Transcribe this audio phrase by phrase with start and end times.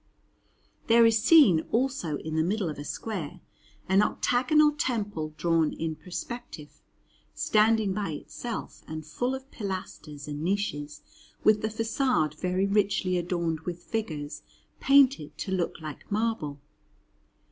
[0.87, 3.39] There is seen, also, in the middle of a square,
[3.87, 6.81] an octagonal temple drawn in perspective,
[7.35, 11.03] standing by itself and full of pilasters and niches,
[11.43, 14.41] with the façade very richly adorned with figures
[14.79, 16.59] painted to look like marble.